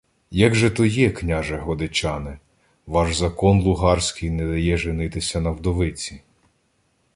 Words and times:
—Як 0.47 0.55
же 0.55 0.69
то 0.71 0.85
є, 0.85 1.11
княже 1.11 1.57
Годечане? 1.57 2.39
Ваш 2.87 3.15
закон 3.17 3.61
лугарський 3.61 4.29
не 4.29 4.45
дає 4.47 4.77
женитися 4.77 5.41
на 5.41 5.49
вдовиці. 5.51 6.21